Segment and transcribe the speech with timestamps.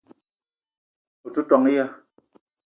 [1.25, 1.85] O te ton ya?